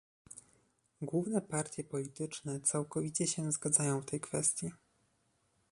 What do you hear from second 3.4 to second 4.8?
zgadzają w tej kwestii